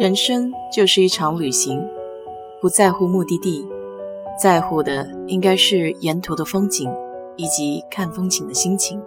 [0.00, 1.78] 人生就是一场旅行，
[2.58, 3.68] 不在乎目的地，
[4.40, 6.90] 在乎的应该是沿途的风景
[7.36, 8.98] 以及看风景的心情。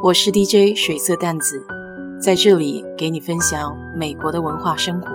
[0.00, 1.66] 我是 DJ 水色淡子，
[2.22, 5.08] 在这里给你分享美国的文化生活。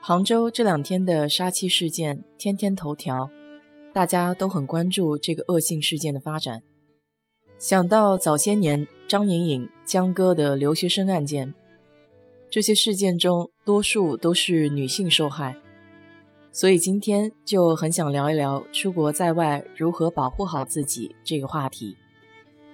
[0.00, 3.28] 杭州这两天的杀妻事件天天头条，
[3.92, 6.62] 大家都很关注这个恶性事件的发展。
[7.58, 11.52] 想到早些年张颖颖、江歌的留学生案件，
[12.48, 15.54] 这些事件中多数都是女性受害，
[16.50, 21.94] 所以今天就很想聊一聊出国在外如何保护好自己这个话题，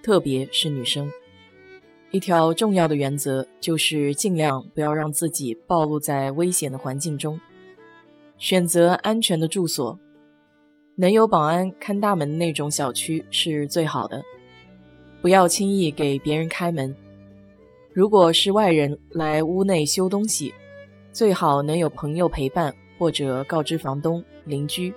[0.00, 1.10] 特别是女生。
[2.12, 7.40] 一条重要的原则就是尽量不要让自己暴露在危险的环境中，
[8.36, 9.98] 选择安全的住所，
[10.94, 14.22] 能有保安看大门那种小区是最好的。
[15.20, 16.94] 不要轻易给别人开门。
[17.92, 20.54] 如果是外人来屋内修东西，
[21.12, 24.94] 最好能有朋友陪伴，或者告知房东、邻居。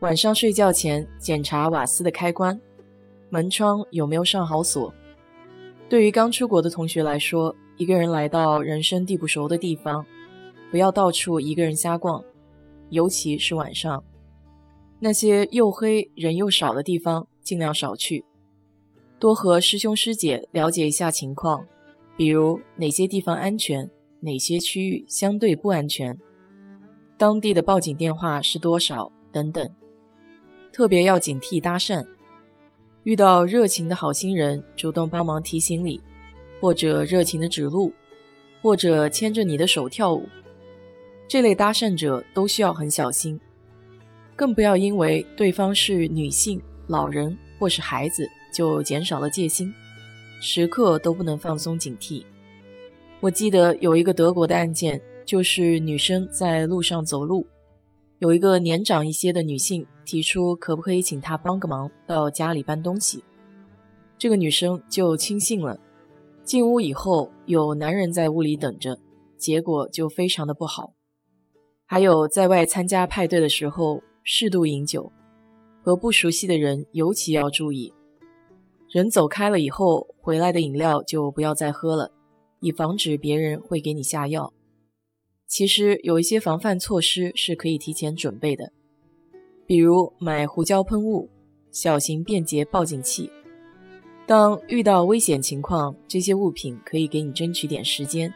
[0.00, 2.60] 晚上睡觉前检查瓦斯的开关，
[3.30, 4.92] 门窗有没有上好锁。
[5.88, 10.04] 对于刚出国的同学来说，一个人来到人生地不熟的地方，
[10.70, 12.22] 不要到处一个人瞎逛，
[12.90, 14.04] 尤其是晚上。
[15.00, 18.24] 那些又黑人又少的地方，尽量少去。
[19.26, 21.66] 多和师兄师姐了解一下情况，
[22.16, 26.16] 比如哪些地方安全，哪些区域相对不安全，
[27.18, 29.68] 当地的报警电话是多少等等。
[30.72, 32.06] 特别要警惕搭讪，
[33.02, 36.00] 遇到热情的好心人主动帮忙提行李，
[36.60, 37.92] 或者热情的指路，
[38.62, 40.28] 或者牵着你的手跳舞，
[41.26, 43.40] 这类搭讪者都需要很小心，
[44.36, 48.24] 更不要因为对方是女性、老人或是孩子。
[48.56, 49.70] 就减少了戒心，
[50.40, 52.24] 时刻都不能放松警惕。
[53.20, 57.46] 我记得有一个德国的案件，就是女生在路上走路，
[58.18, 63.22] 有一个年长一些的女性提出可不可以请她帮个忙，到家里搬东西。
[64.16, 65.78] 这个女生就轻信了。
[66.42, 68.98] 进屋以后，有男人在屋里等着，
[69.36, 70.94] 结果就非常的不好。
[71.84, 75.12] 还有在外参加派对的时候，适度饮酒，
[75.82, 77.92] 和不熟悉的人尤其要注意。
[78.96, 82.12] 人走开了以后，回来的饮料就不要再喝了，
[82.60, 84.54] 以防止别人会给你下药。
[85.46, 88.72] 其实有一些防范措施是可以提前准备的，
[89.66, 91.28] 比如买胡椒喷雾、
[91.70, 93.30] 小型便捷报警器。
[94.26, 98.32] 当遇到危险情况，这些物品可以给你争取点时间。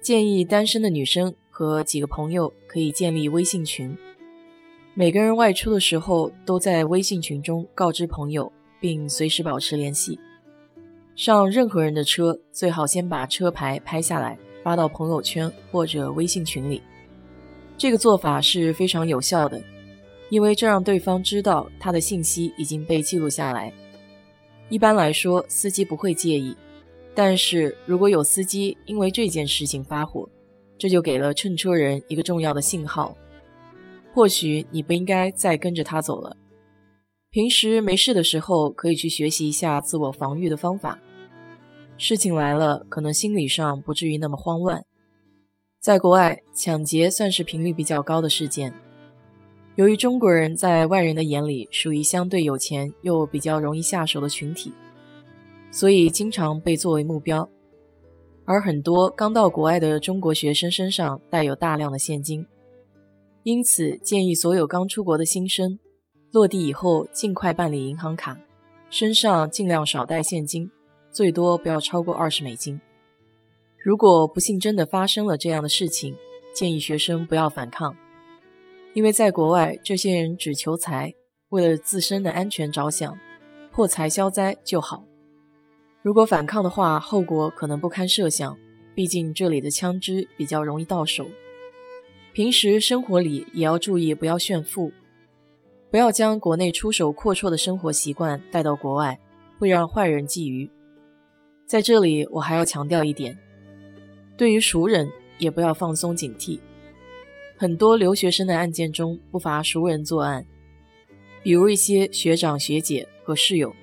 [0.00, 3.98] 建议单身的女生和几个朋友可以建立微信群，
[4.94, 8.52] 每个人外出的时候都在微信群中告知朋友。
[8.80, 10.18] 并随时保持联系。
[11.14, 16.82] 上任何人的车，最好先把车牌拍下来，发到朋友圈或者微信群里。
[17.78, 19.62] 这个做法是非常有效的，
[20.28, 23.72] 因为这让对方知道他的信息已经被记录下来。
[24.68, 26.56] 一般来说，司机不会介意，
[27.14, 30.28] 但是如果有司机因为这件事情发火，
[30.76, 33.16] 这就给了乘车人一个重要的信号，
[34.12, 36.36] 或许你不应该再跟着他走了。
[37.36, 40.98] 平时没事的时候，可以去学习一下自我防御的方法。
[41.98, 44.82] 事情来了，可能心理上不至于那么慌乱。
[45.78, 48.72] 在国外，抢劫算是频率比较高的事件。
[49.74, 54.72] 由于中国人在外人的眼里属于相对有钱又比较容易下手的群体，
[55.70, 57.46] 所以经常被作为目标。
[58.46, 62.46] 而很多刚到国外的中国学生身上带有大量的现金，
[63.42, 65.78] 因此建议所有刚出国的新生。
[66.36, 68.38] 落地以后，尽快办理银行卡，
[68.90, 70.70] 身上尽量少带现金，
[71.10, 72.78] 最多不要超过二十美金。
[73.82, 76.14] 如果不幸真的发生了这样的事情，
[76.54, 77.96] 建议学生不要反抗，
[78.92, 81.14] 因为在国外，这些人只求财，
[81.48, 83.18] 为了自身的安全着想，
[83.72, 85.06] 破财消灾就好。
[86.02, 88.58] 如果反抗的话，后果可能不堪设想，
[88.94, 91.26] 毕竟这里的枪支比较容易到手。
[92.34, 94.92] 平时生活里也要注意，不要炫富。
[95.90, 99.18] 不要将国内出手阔绰的生活习惯带到国外，
[99.58, 100.68] 会让坏人觊觎。
[101.66, 103.38] 在这里，我还要强调一点：
[104.36, 106.58] 对于熟人，也不要放松警惕。
[107.56, 110.44] 很多留学生的案件中不乏熟人作案，
[111.42, 113.74] 比如一些学长学姐和室友，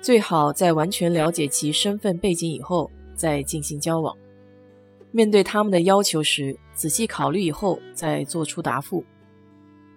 [0.00, 4.16] 最好在完全了解其身份背景以后再进行交往。
[5.10, 9.04] 面对他们的要求时，仔细考虑以后再做出答复。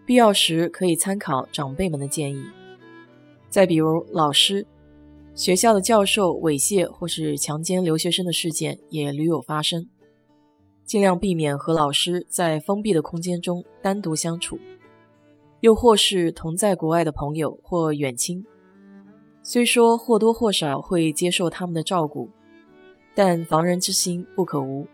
[0.07, 2.41] 必要时可以参考长辈们的建议。
[3.49, 4.65] 再比如老师，
[5.35, 9.85] 学校的教授猥亵或是强奸留学生的事件也屡有发生。
[10.85, 14.57] 尽量避免和老师在封闭的空间中单独相处，
[15.59, 18.45] 又或是同在国外的朋友或远亲。
[19.43, 22.29] 虽说或多或少会接受他们的照顾，
[23.13, 24.87] 但防人之心不可无，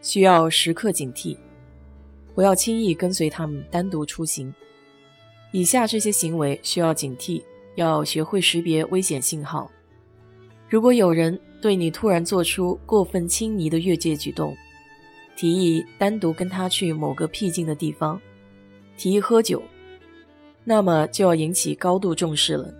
[0.00, 1.36] 需要时刻警惕，
[2.34, 4.52] 不要轻易跟随他们单独出行。
[5.52, 7.42] 以下这些行为需要警惕，
[7.74, 9.70] 要学会识别危险信号。
[10.68, 14.56] 如果有人对你突然做出过分亲昵的越界举动，
[15.36, 18.20] 提议单独跟他去某个僻静的地方，
[18.96, 19.62] 提议喝酒，
[20.64, 22.72] 那么就要引起高度重视了。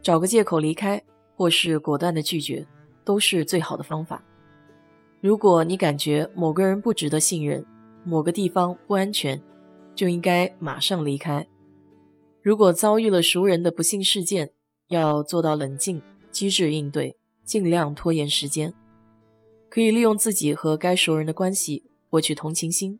[0.00, 1.02] 找个借口离开，
[1.36, 2.64] 或是果断的拒绝，
[3.04, 4.22] 都是最好的方法。
[5.20, 7.64] 如果你感觉某个人不值得信任，
[8.04, 9.40] 某个地方不安全，
[9.94, 11.46] 就应该马上离开。
[12.42, 14.50] 如果遭遇了熟人的不幸事件，
[14.88, 18.74] 要做到冷静、机智应对，尽量拖延时间。
[19.68, 22.98] 可以利用自己和该熟人的关系获取同情心，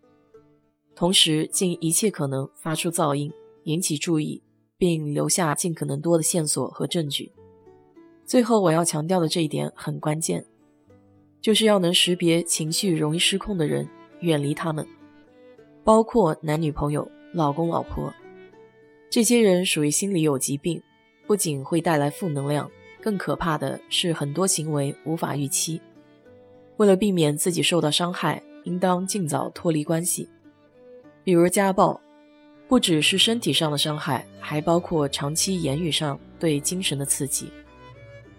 [0.94, 3.32] 同时尽一切可能发出噪音，
[3.64, 4.42] 引起注意，
[4.78, 7.32] 并留下尽可能多的线索和证据。
[8.24, 10.46] 最后，我要强调的这一点很关键，
[11.40, 13.86] 就是要能识别情绪容易失控的人，
[14.22, 14.86] 远离他们，
[15.84, 18.12] 包括男女朋友、老公老婆。
[19.10, 20.82] 这些人属于心理有疾病，
[21.26, 22.70] 不仅会带来负能量，
[23.00, 25.80] 更可怕的是很多行为无法预期。
[26.78, 30.28] 为了避免自己受到伤害，应当尽早脱离关系。
[31.22, 32.00] 比如家暴，
[32.66, 37.50] 不只是身体上的伤害，还包括长期言语上对精神的刺激。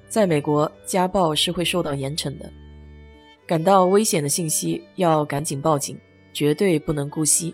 [0.10, 2.52] 在美国，家暴是会受到严惩的。
[3.46, 5.98] 感到危险的信息要赶紧报警，
[6.32, 7.54] 绝对不能姑息。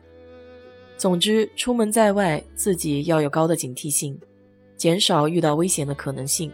[0.98, 4.20] 总之，出门在外，自己要有高的警惕性，
[4.76, 6.52] 减少遇到危险的可能性。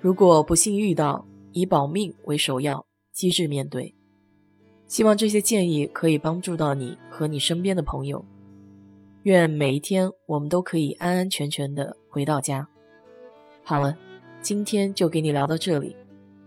[0.00, 2.86] 如果不幸遇到，以保命为首要。
[3.12, 3.94] 机智面对，
[4.86, 8.24] 希望这些建议可以帮助到你和你身边的朋友。
[9.24, 12.66] 愿每一天我们都可以安安全全的回到家。
[13.62, 13.94] 好了，
[14.40, 15.94] 今天就给你聊到这里。